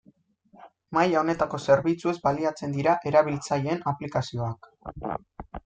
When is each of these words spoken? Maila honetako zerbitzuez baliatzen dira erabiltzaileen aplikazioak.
Maila 0.97 1.19
honetako 1.21 1.59
zerbitzuez 1.73 2.15
baliatzen 2.25 2.75
dira 2.79 2.97
erabiltzaileen 3.13 3.87
aplikazioak. 3.95 4.71